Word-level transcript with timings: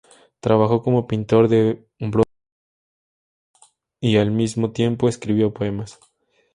Trabajó 0.39 0.81
como 0.81 1.05
pintor 1.05 1.47
de 1.47 1.85
brocha 1.99 2.23
gorda 2.23 2.23
y, 3.99 4.17
al 4.17 4.31
mismo 4.31 4.71
tiempo, 4.71 5.07
escribió 5.07 5.53
poemas. 5.53 5.99